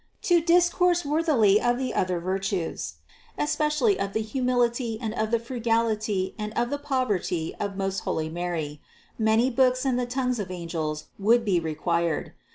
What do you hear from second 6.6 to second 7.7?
the poverty